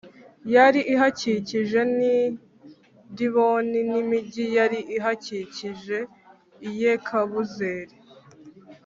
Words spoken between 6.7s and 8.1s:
yekabuzeri